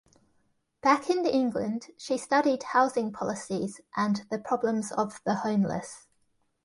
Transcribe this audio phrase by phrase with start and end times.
[0.81, 6.07] Back in England, she studied housing policies and the problems of the homeless.